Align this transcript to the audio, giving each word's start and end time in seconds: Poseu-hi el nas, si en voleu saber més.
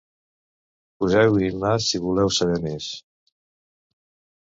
Poseu-hi 1.03 1.51
el 1.53 1.61
nas, 1.65 1.91
si 1.91 2.01
en 2.01 2.07
voleu 2.09 2.35
saber 2.41 2.59
més. 2.67 2.91